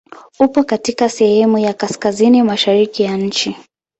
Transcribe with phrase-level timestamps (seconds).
[0.39, 3.57] Upo katika sehemu ya kaskazini mashariki ya nchi.